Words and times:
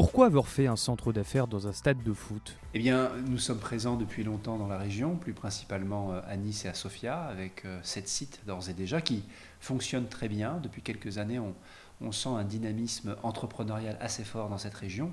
Pourquoi 0.00 0.24
avoir 0.24 0.48
fait 0.48 0.66
un 0.66 0.76
centre 0.76 1.12
d'affaires 1.12 1.46
dans 1.46 1.66
un 1.66 1.74
stade 1.74 2.02
de 2.02 2.14
foot? 2.14 2.56
Eh 2.72 2.78
bien, 2.78 3.10
nous 3.26 3.36
sommes 3.36 3.58
présents 3.58 3.96
depuis 3.96 4.24
longtemps 4.24 4.56
dans 4.56 4.66
la 4.66 4.78
région, 4.78 5.14
plus 5.14 5.34
principalement 5.34 6.14
euh, 6.14 6.22
à 6.26 6.38
Nice 6.38 6.64
et 6.64 6.68
à 6.68 6.74
Sofia, 6.74 7.20
avec 7.24 7.66
euh, 7.66 7.78
sept 7.82 8.08
sites 8.08 8.40
d'ores 8.46 8.70
et 8.70 8.72
déjà 8.72 9.02
qui 9.02 9.24
fonctionnent 9.60 10.08
très 10.08 10.30
bien. 10.30 10.58
Depuis 10.62 10.80
quelques 10.80 11.18
années, 11.18 11.38
on, 11.38 12.12
sent 12.12 12.30
un 12.30 12.44
dynamisme 12.44 13.14
entrepreneurial 13.22 13.98
assez 14.00 14.24
fort 14.24 14.48
dans 14.48 14.56
cette 14.56 14.72
région. 14.72 15.12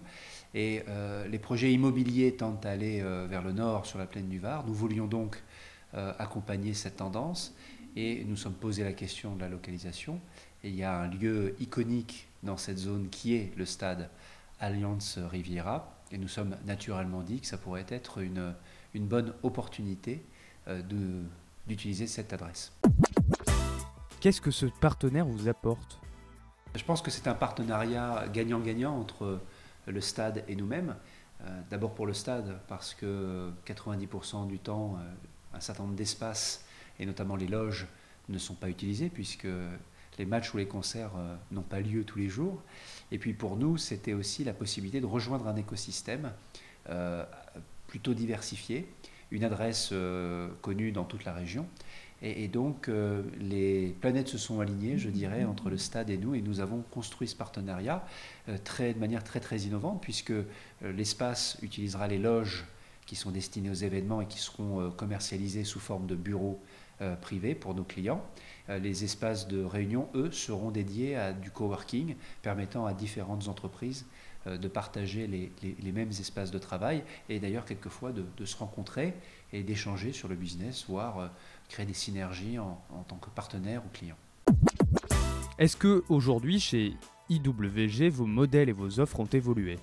Et 0.53 0.83
euh, 0.87 1.27
les 1.27 1.37
projets 1.37 1.73
immobiliers 1.73 2.37
tendent 2.37 2.65
à 2.65 2.69
aller 2.69 3.03
vers 3.27 3.43
le 3.43 3.51
nord, 3.51 3.85
sur 3.85 3.99
la 3.99 4.05
plaine 4.05 4.29
du 4.29 4.39
Var. 4.39 4.65
Nous 4.65 4.73
voulions 4.73 5.07
donc 5.07 5.43
accompagner 5.91 6.73
cette 6.73 6.97
tendance 6.97 7.53
et 7.97 8.23
nous 8.25 8.37
sommes 8.37 8.53
posé 8.53 8.85
la 8.85 8.93
question 8.93 9.35
de 9.35 9.41
la 9.41 9.49
localisation. 9.49 10.21
Et 10.63 10.69
il 10.69 10.75
y 10.75 10.83
a 10.83 10.97
un 10.97 11.07
lieu 11.07 11.57
iconique 11.59 12.29
dans 12.43 12.55
cette 12.55 12.77
zone 12.77 13.09
qui 13.09 13.35
est 13.35 13.51
le 13.57 13.65
stade 13.65 14.09
Alliance 14.59 15.17
Riviera. 15.17 15.93
Et 16.11 16.17
nous 16.17 16.27
sommes 16.27 16.55
naturellement 16.65 17.21
dit 17.21 17.41
que 17.41 17.47
ça 17.47 17.57
pourrait 17.57 17.85
être 17.89 18.19
une, 18.19 18.53
une 18.93 19.07
bonne 19.07 19.33
opportunité 19.43 20.25
euh, 20.67 20.81
d'utiliser 21.67 22.07
cette 22.07 22.33
adresse. 22.33 22.71
Qu'est-ce 24.19 24.41
que 24.41 24.51
ce 24.51 24.65
partenaire 24.65 25.25
vous 25.25 25.47
apporte? 25.47 25.99
Je 26.75 26.83
pense 26.83 27.01
que 27.01 27.11
c'est 27.11 27.27
un 27.27 27.33
partenariat 27.33 28.25
gagnant-gagnant 28.33 28.97
entre 28.97 29.41
le 29.85 30.01
stade 30.01 30.43
et 30.47 30.55
nous-mêmes. 30.55 30.95
Euh, 31.41 31.61
d'abord 31.69 31.93
pour 31.93 32.07
le 32.07 32.13
stade, 32.13 32.59
parce 32.67 32.93
que 32.93 33.51
90% 33.65 34.47
du 34.47 34.59
temps, 34.59 34.97
euh, 34.97 35.55
un 35.55 35.59
certain 35.59 35.83
nombre 35.83 35.95
d'espaces, 35.95 36.65
et 36.99 37.05
notamment 37.05 37.35
les 37.35 37.47
loges, 37.47 37.87
ne 38.29 38.37
sont 38.37 38.55
pas 38.55 38.69
utilisés, 38.69 39.09
puisque 39.09 39.47
les 40.17 40.25
matchs 40.25 40.53
ou 40.53 40.57
les 40.57 40.67
concerts 40.67 41.11
euh, 41.17 41.35
n'ont 41.51 41.61
pas 41.61 41.79
lieu 41.79 42.03
tous 42.03 42.19
les 42.19 42.29
jours. 42.29 42.61
Et 43.11 43.17
puis 43.17 43.33
pour 43.33 43.57
nous, 43.57 43.77
c'était 43.77 44.13
aussi 44.13 44.43
la 44.43 44.53
possibilité 44.53 44.99
de 44.99 45.05
rejoindre 45.05 45.47
un 45.47 45.55
écosystème 45.55 46.31
euh, 46.89 47.23
plutôt 47.87 48.13
diversifié, 48.13 48.87
une 49.31 49.43
adresse 49.43 49.89
euh, 49.91 50.49
connue 50.61 50.91
dans 50.91 51.03
toute 51.03 51.25
la 51.25 51.33
région. 51.33 51.67
Et, 52.23 52.47
donc 52.47 52.89
les 53.39 53.95
planètes 54.01 54.27
se 54.27 54.39
sont 54.39 54.59
alignées, 54.59 54.97
je 54.97 55.11
dirais, 55.11 55.43
entre 55.43 55.69
le 55.69 55.77
stade 55.77 56.09
et 56.09 56.17
nous, 56.17 56.33
et 56.33 56.41
nous 56.41 56.61
avons 56.61 56.81
construit 56.89 57.27
ce 57.27 57.35
partenariat 57.35 58.03
de 58.47 58.99
manière 58.99 59.23
très 59.23 59.39
très 59.39 59.59
innovante, 59.59 60.01
puisque 60.01 60.33
l'espace 60.81 61.59
utilisera 61.61 62.07
les 62.07 62.17
loges 62.17 62.65
qui 63.05 63.15
sont 63.15 63.29
destinées 63.29 63.69
aux 63.69 63.75
événements 63.75 64.19
et 64.21 64.25
qui 64.25 64.39
seront 64.39 64.89
commercialisées 64.89 65.63
sous 65.63 65.79
forme 65.79 66.07
de 66.07 66.15
bureaux 66.15 66.59
privés 67.21 67.55
pour 67.55 67.75
nos 67.75 67.83
clients. 67.83 68.23
Euh, 68.69 68.79
les 68.79 69.03
espaces 69.03 69.47
de 69.47 69.63
réunion, 69.63 70.09
eux, 70.13 70.31
seront 70.31 70.71
dédiés 70.71 71.15
à 71.15 71.33
du 71.33 71.51
coworking, 71.51 72.15
permettant 72.41 72.85
à 72.85 72.93
différentes 72.93 73.47
entreprises 73.47 74.05
euh, 74.45 74.57
de 74.57 74.67
partager 74.67 75.27
les, 75.27 75.91
mêmes 75.91 76.09
espaces 76.09 76.51
de 76.51 76.59
travail 76.59 77.03
et 77.29 77.39
d'ailleurs 77.39 77.65
quelquefois 77.65 78.11
de, 78.11 78.45
se 78.45 78.57
rencontrer 78.57 79.13
et 79.53 79.63
d'échanger 79.63 80.11
sur 80.11 80.27
le 80.27 80.35
business, 80.35 80.85
voire 80.87 81.19
euh, 81.19 81.27
créer 81.69 81.85
des 81.85 81.93
synergies 81.93 82.59
en, 82.59 82.77
tant 83.07 83.17
que 83.17 83.29
partenaire 83.29 83.83
ou 83.85 83.89
client. 83.89 84.17
Est-ce 85.57 85.77
que 85.77 86.03
aujourd'hui 86.09 86.59
chez 86.59 86.93
IWG, 87.29 88.09
vos 88.09 88.25
modèles 88.25 88.69
et 88.69 88.73
vos 88.73 88.99
offres 88.99 89.19
ont 89.19 89.25
évolué? 89.25 89.77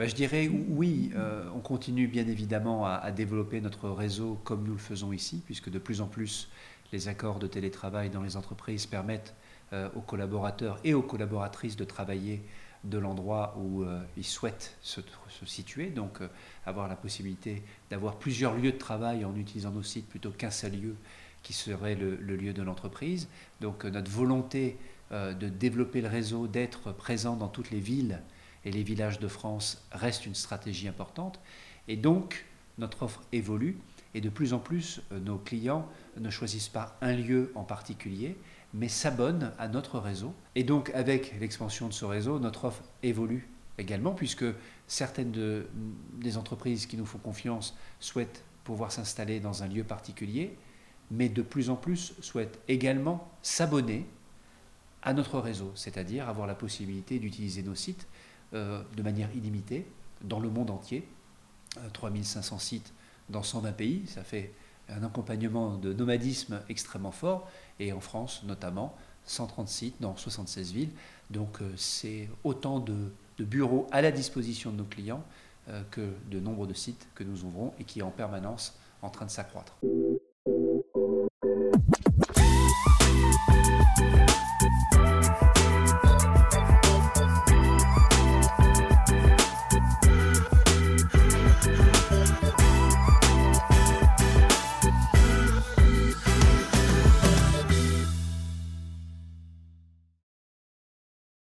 Bah, 0.00 0.06
je 0.08 0.14
dirais 0.14 0.48
oui, 0.48 1.12
on 1.54 1.60
continue 1.60 2.08
bien 2.08 2.26
évidemment 2.26 2.86
à, 2.86 3.10
développer 3.12 3.60
notre 3.60 3.90
réseau 3.90 4.40
comme 4.44 4.64
nous 4.64 4.72
le 4.72 4.78
faisons 4.78 5.12
ici, 5.12 5.42
puisque 5.44 5.70
de 5.70 5.78
plus 5.78 6.00
en 6.00 6.06
plus 6.06 6.48
les 6.92 7.08
accords 7.08 7.38
de 7.38 7.46
télétravail 7.46 8.10
dans 8.10 8.22
les 8.22 8.36
entreprises 8.36 8.86
permettent 8.86 9.34
euh, 9.72 9.88
aux 9.94 10.00
collaborateurs 10.00 10.78
et 10.82 10.94
aux 10.94 11.02
collaboratrices 11.02 11.76
de 11.76 11.84
travailler 11.84 12.42
de 12.82 12.98
l'endroit 12.98 13.56
où 13.58 13.82
euh, 13.82 14.00
ils 14.16 14.24
souhaitent 14.24 14.76
se, 14.80 15.00
situer, 15.44 15.90
donc 15.90 16.20
euh, 16.20 16.28
avoir 16.66 16.88
la 16.88 16.96
possibilité 16.96 17.62
d'avoir 17.90 18.16
plusieurs 18.16 18.56
lieux 18.56 18.72
de 18.72 18.78
travail 18.78 19.24
en 19.24 19.36
utilisant 19.36 19.70
nos 19.70 19.82
sites 19.82 20.08
plutôt 20.08 20.30
qu'un 20.30 20.50
seul 20.50 20.72
lieu 20.72 20.96
qui 21.42 21.52
serait 21.52 21.94
le, 21.94 22.16
lieu 22.16 22.52
de 22.52 22.62
l'entreprise. 22.62 23.28
Donc 23.60 23.84
notre 23.84 24.10
volonté 24.10 24.76
de 25.10 25.48
développer 25.48 26.02
le 26.02 26.08
réseau, 26.08 26.46
d'être 26.46 26.92
présent 26.92 27.34
dans 27.34 27.48
toutes 27.48 27.70
les 27.70 27.80
villes 27.80 28.20
et 28.64 28.70
les 28.70 28.82
villages 28.82 29.18
de 29.18 29.28
France 29.28 29.86
reste 29.92 30.26
une 30.26 30.34
stratégie 30.34 30.88
importante. 30.88 31.40
Et 31.88 31.96
donc 31.96 32.46
notre 32.78 33.02
offre 33.02 33.22
évolue 33.32 33.78
et 34.14 34.20
de 34.20 34.28
plus 34.28 34.52
en 34.52 34.58
plus, 34.58 35.02
euh, 35.12 35.20
nos 35.20 35.38
clients 35.38 35.88
ne 36.18 36.30
choisissent 36.30 36.68
pas 36.68 36.96
un 37.00 37.14
lieu 37.14 37.52
en 37.54 37.62
particulier, 37.62 38.36
mais 38.74 38.88
s'abonnent 38.88 39.52
à 39.58 39.68
notre 39.68 39.98
réseau. 39.98 40.34
Et 40.54 40.64
donc, 40.64 40.90
avec 40.94 41.38
l'expansion 41.40 41.88
de 41.88 41.92
ce 41.92 42.04
réseau, 42.04 42.38
notre 42.38 42.64
offre 42.64 42.82
évolue 43.02 43.48
également, 43.78 44.12
puisque 44.12 44.44
certaines 44.86 45.64
des 46.18 46.36
entreprises 46.36 46.86
qui 46.86 46.96
nous 46.96 47.06
font 47.06 47.18
confiance 47.18 47.76
souhaitent 48.00 48.44
pouvoir 48.64 48.92
s'installer 48.92 49.40
dans 49.40 49.62
un 49.62 49.68
lieu 49.68 49.84
particulier, 49.84 50.56
mais 51.10 51.28
de 51.28 51.42
plus 51.42 51.70
en 51.70 51.76
plus 51.76 52.14
souhaitent 52.20 52.60
également 52.68 53.28
s'abonner 53.42 54.06
à 55.02 55.14
notre 55.14 55.38
réseau, 55.38 55.72
c'est-à-dire 55.74 56.28
avoir 56.28 56.46
la 56.46 56.54
possibilité 56.54 57.18
d'utiliser 57.18 57.62
nos 57.62 57.74
sites 57.74 58.06
de 58.52 59.02
manière 59.02 59.28
illimitée 59.34 59.86
dans 60.22 60.40
le 60.40 60.50
monde 60.50 60.70
entier. 60.70 61.06
3500 61.92 62.56
euh, 62.56 62.58
sites 62.58 62.92
dans 63.28 63.42
120 63.42 63.72
pays. 63.72 64.06
Ça 64.06 64.24
fait 64.24 64.52
un 64.88 65.02
accompagnement 65.04 65.76
de 65.76 65.92
nomadisme 65.92 66.60
extrêmement 66.68 67.12
fort. 67.12 67.48
Et 67.78 67.92
en 67.92 68.00
France, 68.00 68.42
notamment, 68.44 68.96
130 69.24 69.68
sites 69.68 69.96
dans 70.00 70.16
76 70.16 70.72
villes. 70.72 70.90
Donc 71.30 71.60
euh, 71.60 71.72
c'est 71.76 72.28
autant 72.44 72.80
de, 72.80 73.12
bureaux 73.38 73.86
à 73.90 74.02
la 74.02 74.10
disposition 74.10 74.70
de 74.70 74.76
nos 74.76 74.84
clients 74.84 75.24
euh, 75.68 75.82
que 75.90 76.12
de 76.30 76.40
nombre 76.40 76.66
de 76.66 76.74
sites 76.74 77.08
que 77.14 77.24
nous 77.24 77.44
ouvrons 77.44 77.72
et 77.78 77.84
qui 77.84 78.00
est 78.00 78.02
en 78.02 78.10
permanence 78.10 78.78
en 79.00 79.08
train 79.08 79.24
de 79.24 79.30
s'accroître. 79.30 79.78